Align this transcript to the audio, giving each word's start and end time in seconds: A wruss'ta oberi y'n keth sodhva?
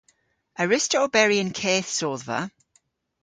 A 0.61 0.63
wruss'ta 0.65 0.97
oberi 1.05 1.37
y'n 1.41 1.51
keth 1.59 1.89
sodhva? 1.97 2.39